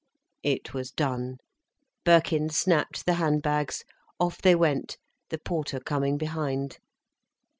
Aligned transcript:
It 0.41 0.73
was 0.73 0.89
done. 0.89 1.37
Birkin 2.05 2.49
snapped 2.49 3.05
the 3.05 3.13
hand 3.21 3.43
bags, 3.43 3.83
off 4.19 4.41
they 4.41 4.55
went, 4.55 4.97
the 5.29 5.37
porter 5.37 5.79
coming 5.79 6.17
behind. 6.17 6.79